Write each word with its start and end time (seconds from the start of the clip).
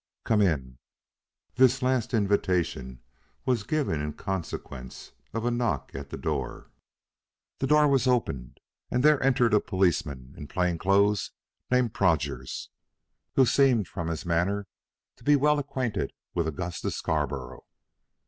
Come 0.23 0.41
in." 0.41 0.79
This 1.57 1.83
last 1.83 2.11
invitation 2.11 3.01
was 3.45 3.61
given 3.61 4.01
in 4.01 4.13
consequence 4.13 5.11
of 5.31 5.45
a 5.45 5.51
knock 5.51 5.91
at 5.93 6.09
the 6.09 6.17
door. 6.17 6.71
The 7.59 7.67
door 7.67 7.87
was 7.87 8.07
opened, 8.07 8.59
and 8.89 9.03
there 9.03 9.21
entered 9.21 9.53
a 9.53 9.59
policeman 9.61 10.33
in 10.35 10.47
plain 10.47 10.79
clothes 10.79 11.29
named 11.69 11.93
Prodgers, 11.93 12.69
who 13.35 13.45
seemed 13.45 13.87
from 13.87 14.07
his 14.07 14.25
manner 14.25 14.65
to 15.17 15.23
be 15.23 15.35
well 15.35 15.59
acquainted 15.59 16.13
with 16.33 16.47
Augustus 16.47 16.95
Scarborough. 16.95 17.63